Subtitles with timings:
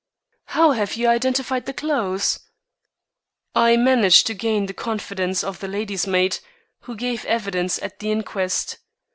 [0.45, 2.39] "How have you identified the clothes?"
[3.53, 6.39] "I managed to gain the confidence of the lady's maid,
[6.85, 8.79] who gave evidence at the inquest.